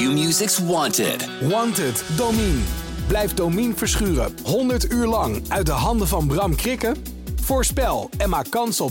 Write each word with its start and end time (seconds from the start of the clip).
Q-Music's 0.00 0.58
Wanted. 0.58 1.28
Wanted, 1.48 2.04
Domine. 2.16 2.60
Blijf 3.06 3.34
Domine 3.34 3.74
verschuren 3.74 4.32
100 4.44 4.92
uur 4.92 5.06
lang 5.06 5.42
uit 5.48 5.66
de 5.66 5.72
handen 5.72 6.08
van 6.08 6.26
Bram 6.26 6.54
Krikken? 6.54 6.96
Voorspel 7.40 8.10
en 8.18 8.28
maak 8.28 8.50
kans 8.50 8.80
op 8.80 8.90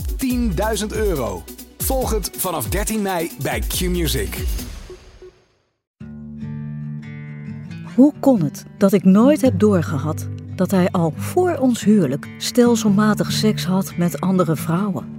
10.000 0.80 0.86
euro. 0.88 1.42
Volg 1.78 2.10
het 2.10 2.30
vanaf 2.36 2.68
13 2.68 3.02
mei 3.02 3.30
bij 3.42 3.60
Q-Music. 3.60 4.44
Hoe 7.94 8.12
kon 8.20 8.42
het 8.42 8.64
dat 8.78 8.92
ik 8.92 9.04
nooit 9.04 9.40
heb 9.40 9.58
doorgehad 9.58 10.28
dat 10.54 10.70
hij 10.70 10.90
al 10.90 11.12
voor 11.16 11.56
ons 11.56 11.84
huwelijk 11.84 12.28
stelselmatig 12.38 13.32
seks 13.32 13.64
had 13.64 13.96
met 13.96 14.20
andere 14.20 14.56
vrouwen? 14.56 15.18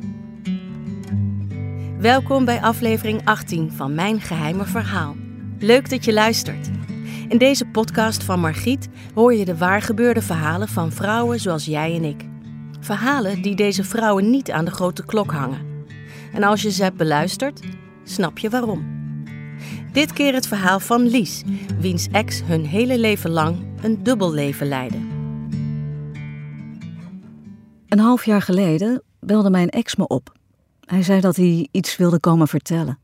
Welkom 2.00 2.46
bij 2.46 2.62
aflevering 2.62 3.22
18 3.24 3.72
van 3.72 3.96
Mijn 3.96 4.22
Geheime 4.22 4.66
Verhaal. 4.66 5.16
Leuk 5.62 5.90
dat 5.90 6.06
je 6.06 6.14
luistert. 6.14 6.70
In 7.28 7.38
deze 7.38 7.66
podcast 7.66 8.24
van 8.24 8.40
Margriet 8.40 8.90
hoor 9.14 9.34
je 9.34 9.46
de 9.46 9.58
waargebeurde 9.58 10.22
verhalen 10.22 10.68
van 10.68 10.92
vrouwen 10.92 11.40
zoals 11.40 11.66
jij 11.66 11.96
en 11.96 12.04
ik. 12.04 12.26
Verhalen 12.80 13.42
die 13.42 13.56
deze 13.56 13.84
vrouwen 13.84 14.30
niet 14.30 14.52
aan 14.52 14.66
de 14.66 14.72
grote 14.72 15.06
klok 15.06 15.32
hangen. 15.32 15.86
En 16.34 16.44
als 16.44 16.62
je 16.62 16.72
ze 16.72 16.84
hebt 16.84 16.98
beluisterd, 16.98 17.60
snap 18.04 18.38
je 18.38 18.50
waarom. 18.50 18.86
Dit 19.92 20.14
keer 20.14 20.34
het 20.34 20.48
verhaal 20.48 20.80
van 20.80 21.08
Lies, 21.08 21.44
wiens 21.80 22.08
ex 22.12 22.42
hun 22.44 22.66
hele 22.66 22.98
leven 22.98 23.30
lang 23.30 23.58
een 23.82 24.04
dubbel 24.04 24.32
leven 24.32 24.68
leidde. 24.68 25.00
Een 27.88 28.00
half 28.00 28.26
jaar 28.26 28.42
geleden 28.42 29.04
belde 29.20 29.50
mijn 29.50 29.70
ex 29.70 29.96
me 29.96 30.08
op. 30.08 30.36
Hij 30.86 31.04
zei 31.04 31.22
dat 31.22 31.36
hij 31.36 31.68
iets 31.72 31.98
wilde 31.98 32.20
komen 32.20 32.48
vertellen. 32.48 33.00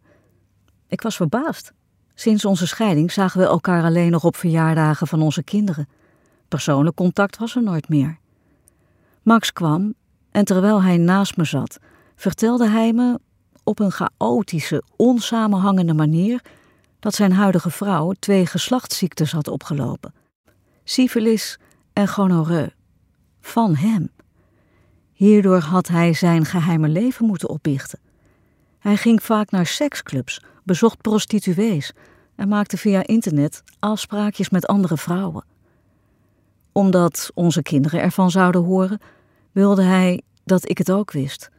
Ik 0.87 1.01
was 1.01 1.15
verbaasd. 1.15 1.75
Sinds 2.19 2.45
onze 2.45 2.67
scheiding 2.67 3.11
zagen 3.11 3.39
we 3.39 3.45
elkaar 3.45 3.83
alleen 3.83 4.11
nog 4.11 4.23
op 4.23 4.35
verjaardagen 4.35 5.07
van 5.07 5.21
onze 5.21 5.43
kinderen. 5.43 5.87
Persoonlijk 6.47 6.95
contact 6.95 7.37
was 7.37 7.55
er 7.55 7.63
nooit 7.63 7.89
meer. 7.89 8.17
Max 9.21 9.53
kwam 9.53 9.93
en 10.31 10.45
terwijl 10.45 10.83
hij 10.83 10.97
naast 10.97 11.37
me 11.37 11.45
zat, 11.45 11.79
vertelde 12.15 12.67
hij 12.67 12.93
me 12.93 13.19
op 13.63 13.79
een 13.79 13.91
chaotische, 13.91 14.83
onsamenhangende 14.95 15.93
manier 15.93 16.41
dat 16.99 17.13
zijn 17.13 17.31
huidige 17.31 17.69
vrouw 17.69 18.11
twee 18.11 18.45
geslachtsziektes 18.45 19.31
had 19.31 19.47
opgelopen: 19.47 20.13
syfilis 20.83 21.59
en 21.93 22.07
gonoreu. 22.07 22.69
Van 23.41 23.75
hem. 23.75 24.09
Hierdoor 25.13 25.59
had 25.59 25.87
hij 25.87 26.13
zijn 26.13 26.45
geheime 26.45 26.87
leven 26.87 27.25
moeten 27.25 27.49
opbiechten. 27.49 27.99
Hij 28.79 28.97
ging 28.97 29.23
vaak 29.23 29.51
naar 29.51 29.65
seksclubs, 29.65 30.41
bezocht 30.63 31.01
prostituees 31.01 31.93
en 32.35 32.47
maakte 32.47 32.77
via 32.77 33.07
internet 33.07 33.63
afspraakjes 33.79 34.49
met 34.49 34.65
andere 34.67 34.97
vrouwen. 34.97 35.45
Omdat 36.71 37.31
onze 37.33 37.61
kinderen 37.61 38.01
ervan 38.01 38.31
zouden 38.31 38.63
horen, 38.63 38.99
wilde 39.51 39.81
hij 39.81 40.21
dat 40.43 40.69
ik 40.69 40.77
het 40.77 40.91
ook 40.91 41.11
wist. 41.11 41.49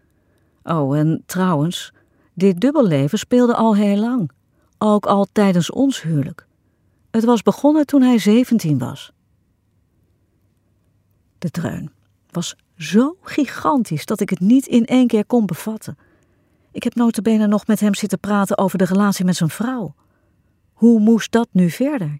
Oh, 0.62 0.98
en 0.98 1.22
trouwens, 1.26 1.92
dit 2.34 2.60
dubbelleven 2.60 3.18
speelde 3.18 3.54
al 3.54 3.76
heel 3.76 3.96
lang, 3.96 4.30
ook 4.78 5.06
al 5.06 5.26
tijdens 5.32 5.70
ons 5.70 6.02
huwelijk. 6.02 6.46
Het 7.10 7.24
was 7.24 7.42
begonnen 7.42 7.86
toen 7.86 8.02
hij 8.02 8.18
17 8.18 8.78
was. 8.78 9.12
De 11.38 11.50
dreun 11.50 11.90
was 12.30 12.56
zo 12.76 13.16
gigantisch 13.22 14.06
dat 14.06 14.20
ik 14.20 14.30
het 14.30 14.40
niet 14.40 14.66
in 14.66 14.86
één 14.86 15.06
keer 15.06 15.24
kon 15.26 15.46
bevatten. 15.46 15.98
Ik 16.72 16.82
heb 16.82 16.94
notabene 16.94 17.46
nog 17.46 17.66
met 17.66 17.80
hem 17.80 17.94
zitten 17.94 18.18
praten 18.18 18.58
over 18.58 18.78
de 18.78 18.84
relatie 18.84 19.24
met 19.24 19.36
zijn 19.36 19.50
vrouw. 19.50 19.94
Hoe 20.72 21.00
moest 21.00 21.32
dat 21.32 21.48
nu 21.52 21.70
verder? 21.70 22.18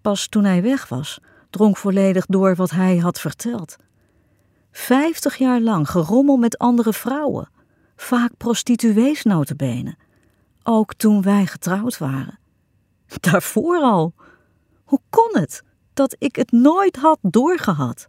Pas 0.00 0.26
toen 0.26 0.44
hij 0.44 0.62
weg 0.62 0.88
was, 0.88 1.20
drong 1.50 1.78
volledig 1.78 2.26
door 2.26 2.54
wat 2.54 2.70
hij 2.70 2.96
had 2.96 3.20
verteld. 3.20 3.76
Vijftig 4.72 5.36
jaar 5.36 5.60
lang 5.60 5.90
gerommel 5.90 6.36
met 6.36 6.58
andere 6.58 6.92
vrouwen, 6.92 7.50
vaak 7.96 8.36
prostituees 8.36 9.22
notabene. 9.22 9.96
Ook 10.62 10.94
toen 10.94 11.22
wij 11.22 11.46
getrouwd 11.46 11.98
waren. 11.98 12.38
Daarvoor 13.20 13.80
al. 13.80 14.14
Hoe 14.84 15.00
kon 15.10 15.30
het 15.32 15.62
dat 15.94 16.16
ik 16.18 16.36
het 16.36 16.52
nooit 16.52 16.96
had 16.96 17.18
doorgehad? 17.22 18.08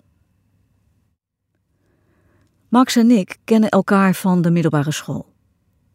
Max 2.72 2.96
en 2.96 3.12
ik 3.12 3.38
kennen 3.44 3.70
elkaar 3.70 4.16
van 4.16 4.42
de 4.42 4.52
middelbare 4.52 4.92
school. 4.92 5.34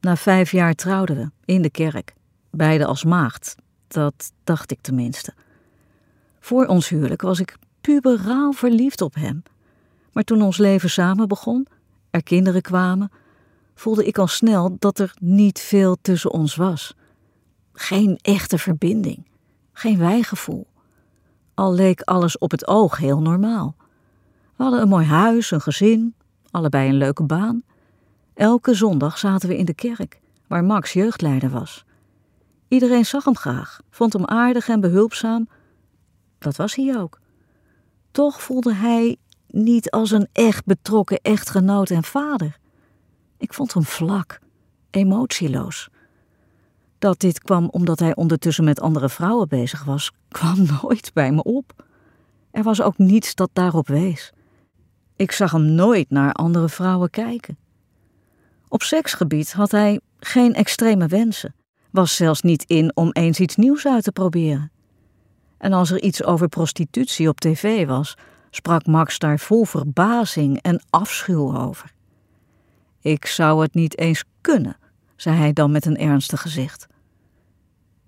Na 0.00 0.16
vijf 0.16 0.50
jaar 0.50 0.74
trouwden 0.74 1.16
we, 1.16 1.52
in 1.52 1.62
de 1.62 1.70
kerk. 1.70 2.14
Beide 2.50 2.86
als 2.86 3.04
maagd. 3.04 3.54
Dat 3.88 4.32
dacht 4.44 4.70
ik 4.70 4.80
tenminste. 4.80 5.34
Voor 6.40 6.66
ons 6.66 6.88
huwelijk 6.88 7.22
was 7.22 7.40
ik 7.40 7.56
puberaal 7.80 8.52
verliefd 8.52 9.00
op 9.00 9.14
hem. 9.14 9.42
Maar 10.12 10.24
toen 10.24 10.42
ons 10.42 10.58
leven 10.58 10.90
samen 10.90 11.28
begon, 11.28 11.66
er 12.10 12.22
kinderen 12.22 12.62
kwamen, 12.62 13.10
voelde 13.74 14.06
ik 14.06 14.18
al 14.18 14.26
snel 14.26 14.76
dat 14.78 14.98
er 14.98 15.14
niet 15.20 15.60
veel 15.60 15.96
tussen 16.02 16.32
ons 16.32 16.56
was. 16.56 16.94
Geen 17.72 18.18
echte 18.22 18.58
verbinding, 18.58 19.26
geen 19.72 19.98
wijgevoel. 19.98 20.66
Al 21.54 21.74
leek 21.74 22.00
alles 22.00 22.38
op 22.38 22.50
het 22.50 22.66
oog 22.66 22.96
heel 22.96 23.20
normaal. 23.20 23.74
We 24.56 24.62
hadden 24.62 24.80
een 24.80 24.88
mooi 24.88 25.06
huis, 25.06 25.50
een 25.50 25.60
gezin, 25.60 26.14
allebei 26.56 26.88
een 26.88 26.96
leuke 26.96 27.22
baan. 27.22 27.62
Elke 28.34 28.74
zondag 28.74 29.18
zaten 29.18 29.48
we 29.48 29.56
in 29.56 29.64
de 29.64 29.74
kerk, 29.74 30.20
waar 30.46 30.64
Max 30.64 30.92
jeugdleider 30.92 31.50
was. 31.50 31.84
Iedereen 32.68 33.04
zag 33.04 33.24
hem 33.24 33.36
graag, 33.36 33.80
vond 33.90 34.12
hem 34.12 34.24
aardig 34.24 34.68
en 34.68 34.80
behulpzaam. 34.80 35.48
Dat 36.38 36.56
was 36.56 36.74
hij 36.74 36.98
ook. 36.98 37.20
Toch 38.10 38.42
voelde 38.42 38.74
hij 38.74 39.16
niet 39.46 39.90
als 39.90 40.10
een 40.10 40.28
echt 40.32 40.64
betrokken 40.64 41.18
echtgenoot 41.22 41.90
en 41.90 42.04
vader. 42.04 42.58
Ik 43.38 43.54
vond 43.54 43.74
hem 43.74 43.84
vlak, 43.84 44.38
emotieloos. 44.90 45.88
Dat 46.98 47.20
dit 47.20 47.40
kwam 47.40 47.68
omdat 47.70 47.98
hij 47.98 48.14
ondertussen 48.14 48.64
met 48.64 48.80
andere 48.80 49.08
vrouwen 49.08 49.48
bezig 49.48 49.84
was, 49.84 50.12
kwam 50.28 50.66
nooit 50.82 51.10
bij 51.14 51.32
me 51.32 51.42
op. 51.42 51.84
Er 52.50 52.62
was 52.62 52.82
ook 52.82 52.98
niets 52.98 53.34
dat 53.34 53.50
daarop 53.52 53.86
wees. 53.86 54.32
Ik 55.16 55.32
zag 55.32 55.50
hem 55.50 55.64
nooit 55.64 56.10
naar 56.10 56.32
andere 56.32 56.68
vrouwen 56.68 57.10
kijken. 57.10 57.58
Op 58.68 58.82
seksgebied 58.82 59.52
had 59.52 59.70
hij 59.70 60.00
geen 60.20 60.54
extreme 60.54 61.06
wensen, 61.06 61.54
was 61.90 62.16
zelfs 62.16 62.42
niet 62.42 62.64
in 62.64 62.96
om 62.96 63.10
eens 63.12 63.40
iets 63.40 63.56
nieuws 63.56 63.86
uit 63.86 64.04
te 64.04 64.12
proberen. 64.12 64.70
En 65.58 65.72
als 65.72 65.90
er 65.90 66.02
iets 66.02 66.24
over 66.24 66.48
prostitutie 66.48 67.28
op 67.28 67.40
tv 67.40 67.86
was, 67.86 68.16
sprak 68.50 68.86
Max 68.86 69.18
daar 69.18 69.38
vol 69.38 69.64
verbazing 69.64 70.62
en 70.62 70.82
afschuw 70.90 71.56
over. 71.56 71.92
Ik 73.00 73.26
zou 73.26 73.62
het 73.62 73.74
niet 73.74 73.98
eens 73.98 74.24
kunnen, 74.40 74.76
zei 75.16 75.36
hij 75.36 75.52
dan 75.52 75.70
met 75.70 75.86
een 75.86 75.96
ernstig 75.96 76.42
gezicht. 76.42 76.86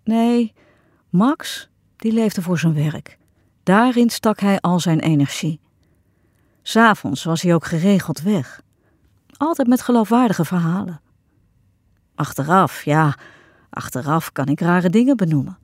Nee, 0.05 0.53
Max, 1.11 1.69
die 1.97 2.13
leefde 2.13 2.43
voor 2.43 2.59
zijn 2.59 2.75
werk. 2.75 3.19
Daarin 3.63 4.11
stak 4.11 4.41
hij 4.41 4.61
al 4.61 4.81
zijn 4.81 5.01
energie. 5.01 5.61
S'avonds 6.69 7.25
was 7.25 7.43
hij 7.43 7.55
ook 7.55 7.65
geregeld 7.65 8.21
weg. 8.21 8.61
Altijd 9.37 9.69
met 9.69 9.83
geloofwaardige 9.83 10.45
verhalen. 10.45 11.01
Achteraf, 12.15 12.85
ja, 12.85 13.17
achteraf 13.71 14.33
kan 14.33 14.47
ik 14.47 14.61
rare 14.61 14.91
dingen 14.91 15.17
benoemen. 15.17 15.59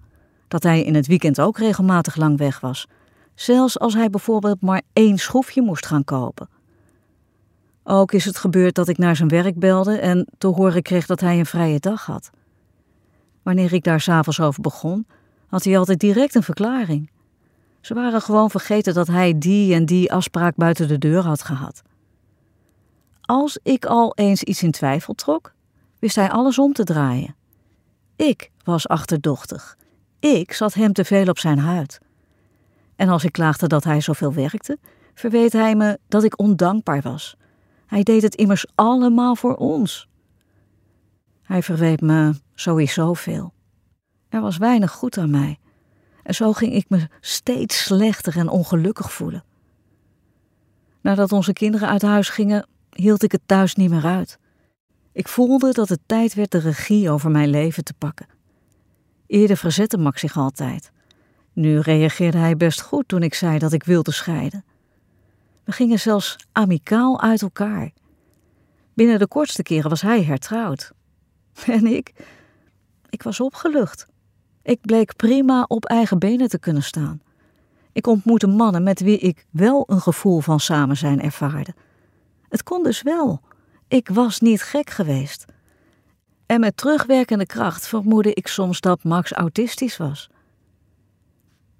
Dat 0.48 0.62
hij 0.62 0.82
in 0.82 0.94
het 0.94 1.06
weekend 1.06 1.41
ook 1.41 1.59
regelmatig 1.59 2.16
lang 2.16 2.38
weg 2.38 2.60
was. 2.60 2.87
Zelfs 3.34 3.78
als 3.78 3.94
hij 3.94 4.10
bijvoorbeeld 4.10 4.60
maar 4.60 4.82
één 4.92 5.19
schroefje 5.19 5.62
moest 5.62 5.87
gaan 5.87 6.04
kopen. 6.04 6.48
Ook 7.82 8.12
is 8.12 8.25
het 8.25 8.38
gebeurd 8.38 8.75
dat 8.75 8.88
ik 8.88 8.98
naar 8.98 9.16
zijn 9.16 9.28
werk 9.28 9.59
belde 9.59 9.98
en 9.98 10.28
te 10.38 10.47
horen 10.47 10.82
kreeg 10.82 11.06
dat 11.06 11.21
hij 11.21 11.38
een 11.38 11.47
vrije 11.47 11.81
dag 11.81 12.06
had. 12.06 12.31
Wanneer 13.42 13.72
ik 13.72 13.84
daar 13.84 14.00
s'avonds 14.00 14.41
over 14.41 14.60
begon, 14.60 15.07
had 15.47 15.65
hij 15.65 15.78
altijd 15.78 16.00
direct 16.00 16.34
een 16.34 16.42
verklaring. 16.42 17.10
Ze 17.84 17.95
waren 17.95 18.22
gewoon 18.22 18.51
vergeten 18.51 18.95
dat 18.95 19.07
hij 19.07 19.39
die 19.39 19.75
en 19.75 19.86
die 19.86 20.13
afspraak 20.13 20.57
buiten 20.57 20.89
de 20.89 20.98
deur 20.98 21.22
had 21.22 21.42
gehad. 21.42 21.83
Als 23.21 23.59
ik 23.63 23.84
al 23.84 24.13
eens 24.15 24.42
iets 24.42 24.63
in 24.63 24.71
twijfel 24.71 25.15
trok, 25.15 25.54
wist 25.98 26.16
hij 26.16 26.31
alles 26.31 26.59
om 26.59 26.72
te 26.72 26.84
draaien. 26.84 27.36
Ik 28.16 28.51
was 28.63 28.89
achterdochtig. 28.89 29.77
Ik 30.19 30.53
zat 30.53 30.75
hem 30.75 30.92
te 30.92 31.04
veel 31.04 31.27
op 31.27 31.39
zijn 31.39 31.59
huid. 31.59 32.01
En 32.97 33.09
als 33.09 33.25
ik 33.25 33.33
klaagde 33.33 33.66
dat 33.66 33.84
hij 33.84 34.01
zoveel 34.01 34.33
werkte, 34.33 34.78
verweet 35.15 35.53
hij 35.53 35.75
me 35.75 35.98
dat 36.09 36.25
ik 36.25 36.39
ondankbaar 36.39 37.01
was. 37.01 37.36
Hij 37.86 38.03
deed 38.03 38.22
het 38.22 38.34
immers 38.34 38.66
allemaal 38.75 39.36
voor 39.36 39.54
ons. 39.54 40.09
Hij 41.42 41.63
verweet 41.63 42.01
me 42.01 42.34
sowieso 42.54 43.15
veel. 43.15 43.53
Er 44.28 44.41
was 44.41 44.57
weinig 44.57 44.91
goed 44.91 45.19
aan 45.19 45.31
mij. 45.31 45.59
En 46.24 46.34
zo 46.34 46.53
ging 46.53 46.72
ik 46.72 46.88
me 46.88 47.09
steeds 47.21 47.84
slechter 47.84 48.36
en 48.36 48.48
ongelukkig 48.48 49.12
voelen. 49.12 49.44
Nadat 51.00 51.32
onze 51.32 51.53
kinderen 51.53 51.88
uit 51.88 52.03
huis 52.03 52.28
gingen, 52.28 52.66
hield 52.91 53.22
ik 53.22 53.32
het 53.32 53.42
thuis 53.47 53.74
niet 53.74 53.91
meer 53.91 54.04
uit. 54.04 54.38
Ik 55.12 55.28
voelde 55.28 55.72
dat 55.72 55.88
het 55.88 56.00
tijd 56.06 56.34
werd 56.34 56.50
de 56.50 56.59
regie 56.59 57.10
over 57.10 57.30
mijn 57.30 57.48
leven 57.48 57.84
te 57.84 57.94
pakken. 57.94 58.26
Eerder 59.26 59.56
verzette 59.56 59.98
Max 59.98 60.21
zich 60.21 60.36
altijd. 60.36 60.92
Nu 61.53 61.78
reageerde 61.78 62.38
hij 62.38 62.56
best 62.56 62.80
goed 62.80 63.09
toen 63.09 63.22
ik 63.22 63.34
zei 63.34 63.59
dat 63.59 63.72
ik 63.72 63.84
wilde 63.84 64.12
scheiden. 64.12 64.65
We 65.65 65.72
gingen 65.72 66.00
zelfs 66.00 66.36
amicaal 66.53 67.21
uit 67.21 67.42
elkaar. 67.42 67.92
Binnen 68.94 69.18
de 69.18 69.26
kortste 69.26 69.62
keren 69.62 69.91
was 69.91 70.00
hij 70.00 70.22
hertrouwd. 70.22 70.92
En 71.66 71.86
ik? 71.86 72.12
Ik 73.10 73.22
was 73.22 73.41
opgelucht. 73.41 74.06
Ik 74.65 74.81
bleek 74.81 75.16
prima 75.16 75.65
op 75.69 75.84
eigen 75.84 76.19
benen 76.19 76.49
te 76.49 76.59
kunnen 76.59 76.83
staan. 76.83 77.22
Ik 77.93 78.07
ontmoette 78.07 78.47
mannen 78.47 78.83
met 78.83 79.01
wie 79.01 79.19
ik 79.19 79.47
wel 79.51 79.84
een 79.87 80.01
gevoel 80.01 80.41
van 80.41 80.61
samen 80.61 80.97
zijn 80.97 81.22
ervaarde. 81.22 81.75
Het 82.49 82.63
kon 82.63 82.83
dus 82.83 83.03
wel. 83.03 83.41
Ik 83.89 84.09
was 84.09 84.41
niet 84.41 84.63
gek 84.63 84.91
geweest. 84.91 85.45
En 86.47 86.61
met 86.61 86.77
terugwerkende 86.77 87.47
kracht 87.47 87.89
vermoedde 87.89 88.34
ik 88.34 88.47
soms 88.47 88.81
dat 88.81 89.05
Max 89.05 89.33
autistisch 89.33 89.97
was. 89.97 90.31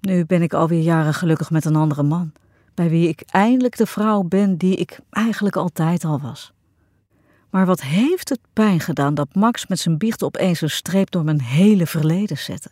Nu 0.01 0.25
ben 0.25 0.41
ik 0.41 0.53
alweer 0.53 0.81
jaren 0.81 1.13
gelukkig 1.13 1.49
met 1.49 1.65
een 1.65 1.75
andere 1.75 2.03
man, 2.03 2.31
bij 2.73 2.89
wie 2.89 3.07
ik 3.07 3.21
eindelijk 3.21 3.77
de 3.77 3.85
vrouw 3.85 4.23
ben 4.23 4.57
die 4.57 4.75
ik 4.75 4.99
eigenlijk 5.09 5.55
altijd 5.55 6.03
al 6.03 6.19
was. 6.19 6.53
Maar 7.49 7.65
wat 7.65 7.81
heeft 7.81 8.29
het 8.29 8.39
pijn 8.53 8.79
gedaan 8.79 9.13
dat 9.13 9.35
Max 9.35 9.67
met 9.67 9.79
zijn 9.79 9.97
biecht 9.97 10.23
opeens 10.23 10.61
een 10.61 10.69
streep 10.69 11.11
door 11.11 11.23
mijn 11.23 11.41
hele 11.41 11.87
verleden 11.87 12.37
zette. 12.37 12.69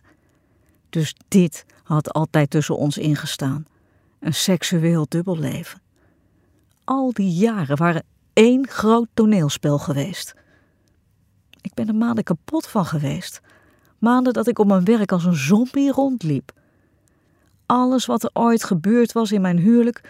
Dus 0.90 1.16
dit 1.28 1.66
had 1.84 2.14
altijd 2.14 2.50
tussen 2.50 2.78
ons 2.78 2.98
ingestaan: 2.98 3.66
een 4.20 4.34
seksueel 4.34 5.06
dubbelleven. 5.10 5.82
Al 6.84 7.14
die 7.14 7.32
jaren 7.32 7.78
waren 7.78 8.04
één 8.34 8.68
groot 8.68 9.08
toneelspel 9.14 9.78
geweest. 9.80 10.36
Ik 11.62 11.74
ben 11.74 11.88
er 11.88 11.96
maanden 11.96 12.24
kapot 12.24 12.68
van 12.68 12.86
geweest. 12.86 13.42
Maanden 13.98 14.34
dat 14.34 14.48
ik 14.48 14.60
op 14.60 14.68
mijn 14.68 14.84
werk 14.84 15.12
als 15.12 15.26
een 15.26 15.36
zombie 15.36 15.92
rondliep. 15.92 16.52
Alles 17.66 18.06
wat 18.06 18.24
er 18.24 18.30
ooit 18.34 18.64
gebeurd 18.64 19.12
was 19.12 19.32
in 19.32 19.42
mijn 19.42 19.58
huwelijk 19.58 20.02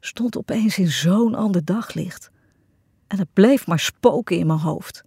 stond 0.00 0.36
opeens 0.36 0.78
in 0.78 0.88
zo'n 0.88 1.34
ander 1.34 1.64
daglicht. 1.64 2.30
En 3.08 3.18
het 3.18 3.32
bleef 3.32 3.66
maar 3.66 3.78
spoken 3.78 4.38
in 4.38 4.46
mijn 4.46 4.58
hoofd. 4.58 5.04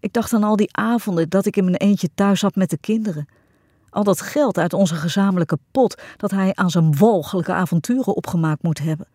Ik 0.00 0.12
dacht 0.12 0.32
aan 0.32 0.42
al 0.42 0.56
die 0.56 0.76
avonden 0.76 1.28
dat 1.28 1.46
ik 1.46 1.56
in 1.56 1.64
mijn 1.64 1.76
eentje 1.76 2.08
thuis 2.14 2.40
zat 2.40 2.54
met 2.54 2.70
de 2.70 2.78
kinderen. 2.78 3.28
Al 3.90 4.04
dat 4.04 4.20
geld 4.20 4.58
uit 4.58 4.72
onze 4.72 4.94
gezamenlijke 4.94 5.58
pot 5.70 6.02
dat 6.16 6.30
hij 6.30 6.54
aan 6.54 6.70
zijn 6.70 6.96
walgelijke 6.96 7.52
avonturen 7.52 8.16
opgemaakt 8.16 8.62
moet 8.62 8.78
hebben. 8.78 9.06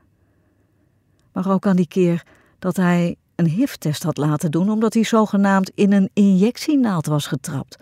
Maar 1.33 1.51
ook 1.51 1.65
aan 1.65 1.75
die 1.75 1.87
keer 1.87 2.23
dat 2.59 2.75
hij 2.75 3.15
een 3.35 3.47
HIV-test 3.47 4.03
had 4.03 4.17
laten 4.17 4.51
doen 4.51 4.69
omdat 4.69 4.93
hij 4.93 5.03
zogenaamd 5.03 5.71
in 5.75 5.91
een 5.91 6.09
injectienaald 6.13 7.05
was 7.05 7.27
getrapt. 7.27 7.77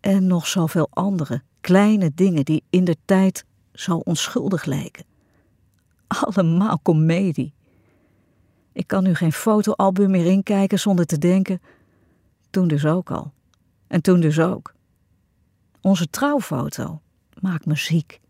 En 0.00 0.26
nog 0.26 0.46
zoveel 0.46 0.88
andere 0.90 1.42
kleine 1.60 2.10
dingen 2.14 2.44
die 2.44 2.62
in 2.70 2.84
de 2.84 2.96
tijd 3.04 3.44
zo 3.72 3.96
onschuldig 3.96 4.64
lijken. 4.64 5.04
Allemaal 6.06 6.78
komedie. 6.78 7.55
Ik 8.76 8.86
kan 8.86 9.02
nu 9.02 9.14
geen 9.14 9.32
fotoalbum 9.32 10.10
meer 10.10 10.26
inkijken 10.26 10.78
zonder 10.78 11.06
te 11.06 11.18
denken. 11.18 11.60
Toen 12.50 12.68
dus 12.68 12.84
ook 12.84 13.10
al. 13.10 13.32
En 13.86 14.02
toen 14.02 14.20
dus 14.20 14.40
ook. 14.40 14.74
Onze 15.80 16.10
trouwfoto 16.10 17.00
maakt 17.40 17.66
me 17.66 17.76
ziek. 17.76 18.20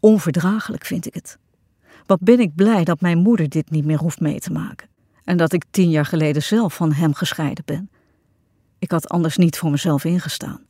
Onverdraaglijk 0.00 0.84
vind 0.84 1.06
ik 1.06 1.14
het. 1.14 1.38
Wat 2.06 2.20
ben 2.20 2.40
ik 2.40 2.54
blij 2.54 2.84
dat 2.84 3.00
mijn 3.00 3.18
moeder 3.18 3.48
dit 3.48 3.70
niet 3.70 3.84
meer 3.84 3.98
hoeft 3.98 4.20
mee 4.20 4.40
te 4.40 4.52
maken. 4.52 4.88
En 5.24 5.36
dat 5.36 5.52
ik 5.52 5.64
tien 5.70 5.90
jaar 5.90 6.06
geleden 6.06 6.42
zelf 6.42 6.74
van 6.74 6.92
hem 6.92 7.14
gescheiden 7.14 7.64
ben. 7.64 7.90
Ik 8.78 8.90
had 8.90 9.08
anders 9.08 9.36
niet 9.36 9.58
voor 9.58 9.70
mezelf 9.70 10.04
ingestaan. 10.04 10.66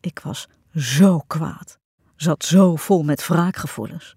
Ik 0.00 0.18
was 0.18 0.48
zo 0.74 1.18
kwaad. 1.26 1.78
Zat 2.16 2.44
zo 2.44 2.76
vol 2.76 3.02
met 3.02 3.26
wraakgevoelens. 3.26 4.16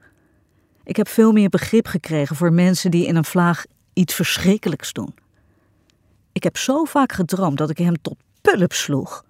Ik 0.84 0.96
heb 0.96 1.08
veel 1.08 1.32
meer 1.32 1.50
begrip 1.50 1.88
gekregen 1.88 2.36
voor 2.36 2.54
mensen 2.54 2.92
die 2.92 3.06
in 3.06 3.16
een 3.16 3.26
vlaag 3.26 3.66
iets 3.94 4.14
verschrikkelijks 4.14 4.94
doen. 4.94 5.16
Ik 6.32 6.44
heb 6.44 6.58
zo 6.58 6.84
vaak 6.84 7.12
gedroomd 7.12 7.58
dat 7.58 7.70
ik 7.70 7.78
hem 7.78 8.02
tot 8.02 8.18
pulp 8.42 8.74
sloeg. 8.74 9.26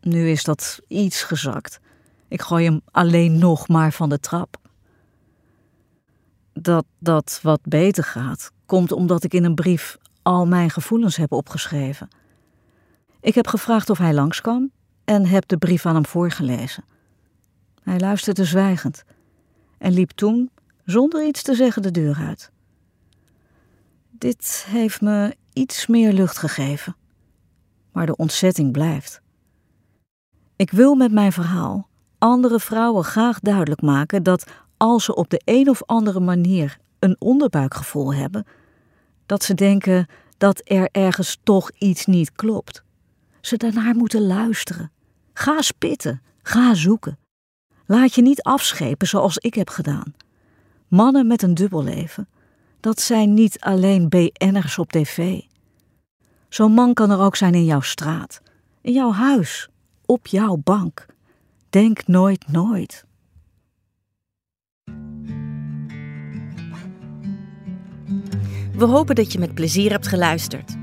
Nu 0.00 0.30
is 0.30 0.44
dat 0.44 0.80
iets 0.88 1.22
gezakt. 1.22 1.80
Ik 2.28 2.42
gooi 2.42 2.64
hem 2.64 2.80
alleen 2.90 3.38
nog 3.38 3.68
maar 3.68 3.92
van 3.92 4.08
de 4.08 4.20
trap. 4.20 4.56
Dat 6.52 6.84
dat 6.98 7.40
wat 7.42 7.60
beter 7.62 8.04
gaat, 8.04 8.50
komt 8.66 8.92
omdat 8.92 9.24
ik 9.24 9.34
in 9.34 9.44
een 9.44 9.54
brief 9.54 9.98
al 10.22 10.46
mijn 10.46 10.70
gevoelens 10.70 11.16
heb 11.16 11.32
opgeschreven. 11.32 12.08
Ik 13.20 13.34
heb 13.34 13.46
gevraagd 13.46 13.90
of 13.90 13.98
hij 13.98 14.14
langskwam 14.14 14.70
en 15.04 15.26
heb 15.26 15.48
de 15.48 15.56
brief 15.56 15.86
aan 15.86 15.94
hem 15.94 16.06
voorgelezen. 16.06 16.84
Hij 17.82 17.98
luisterde 17.98 18.44
zwijgend 18.44 19.04
en 19.78 19.92
liep 19.92 20.10
toen, 20.10 20.50
zonder 20.84 21.26
iets 21.26 21.42
te 21.42 21.54
zeggen, 21.54 21.82
de 21.82 21.90
deur 21.90 22.16
uit. 22.16 22.50
Dit 24.20 24.64
heeft 24.68 25.00
me 25.00 25.36
iets 25.52 25.86
meer 25.86 26.12
lucht 26.12 26.38
gegeven, 26.38 26.96
maar 27.92 28.06
de 28.06 28.16
ontzetting 28.16 28.72
blijft. 28.72 29.20
Ik 30.56 30.70
wil 30.70 30.94
met 30.94 31.12
mijn 31.12 31.32
verhaal 31.32 31.88
andere 32.18 32.60
vrouwen 32.60 33.04
graag 33.04 33.40
duidelijk 33.40 33.82
maken 33.82 34.22
dat 34.22 34.46
als 34.76 35.04
ze 35.04 35.14
op 35.14 35.30
de 35.30 35.40
een 35.44 35.68
of 35.68 35.82
andere 35.86 36.20
manier 36.20 36.78
een 36.98 37.16
onderbuikgevoel 37.18 38.14
hebben, 38.14 38.46
dat 39.26 39.42
ze 39.42 39.54
denken 39.54 40.06
dat 40.38 40.60
er 40.64 40.88
ergens 40.92 41.38
toch 41.42 41.70
iets 41.78 42.06
niet 42.06 42.32
klopt. 42.32 42.82
Ze 43.40 43.56
daarnaar 43.56 43.94
moeten 43.94 44.26
luisteren. 44.26 44.90
Ga 45.32 45.60
spitten, 45.60 46.22
ga 46.42 46.74
zoeken. 46.74 47.18
Laat 47.86 48.14
je 48.14 48.22
niet 48.22 48.42
afschepen 48.42 49.08
zoals 49.08 49.38
ik 49.38 49.54
heb 49.54 49.68
gedaan. 49.68 50.14
Mannen 50.88 51.26
met 51.26 51.42
een 51.42 51.54
dubbelleven, 51.54 52.28
dat 52.80 53.00
zijn 53.00 53.34
niet 53.34 53.60
alleen 53.60 54.08
BN'ers 54.08 54.78
op 54.78 54.92
tv. 54.92 55.40
Zo'n 56.48 56.72
man 56.72 56.94
kan 56.94 57.10
er 57.10 57.20
ook 57.20 57.36
zijn 57.36 57.54
in 57.54 57.64
jouw 57.64 57.80
straat, 57.80 58.42
in 58.80 58.92
jouw 58.92 59.12
huis, 59.12 59.68
op 60.06 60.26
jouw 60.26 60.56
bank. 60.56 61.06
Denk 61.70 62.06
nooit 62.06 62.48
nooit. 62.48 63.04
We 68.72 68.84
hopen 68.84 69.14
dat 69.14 69.32
je 69.32 69.38
met 69.38 69.54
plezier 69.54 69.90
hebt 69.90 70.06
geluisterd. 70.06 70.76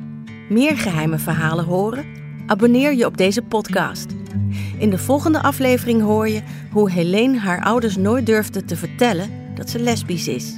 Meer 0.50 0.78
geheime 0.78 1.18
verhalen 1.18 1.66
horen? 1.66 2.06
Abonneer 2.48 2.94
je 2.94 3.06
op 3.06 3.18
deze 3.18 3.42
podcast. 3.42 4.06
In 4.78 4.90
de 4.90 4.98
volgende 4.98 5.42
aflevering 5.42 6.02
hoor 6.02 6.30
je 6.30 6.42
hoe 6.72 6.92
Helene 6.92 7.38
haar 7.40 7.64
ouders 7.64 7.96
nooit 7.96 8.26
durfde 8.26 8.66
te 8.66 8.76
vertellen 8.76 9.56
dat 9.56 9.70
ze 9.70 9.80
lesbisch 9.80 10.28
is. 10.28 10.58